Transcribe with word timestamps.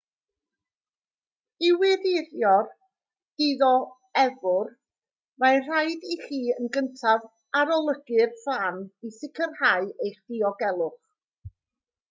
i 1.67 1.67
wirio'r 1.81 2.69
dioddefwr 3.41 4.71
mae'n 5.43 5.61
rhaid 5.67 6.07
i 6.15 6.17
chi 6.23 6.39
yn 6.55 6.71
gyntaf 6.77 7.27
arolygu'r 7.61 8.33
fan 8.45 8.81
i 9.09 9.11
sicrhau 9.19 9.93
eich 10.09 10.17
diogelwch 10.33 10.99